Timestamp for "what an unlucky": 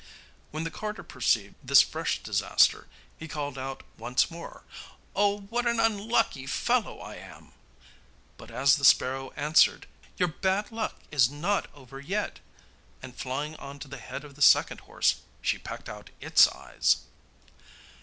5.51-6.47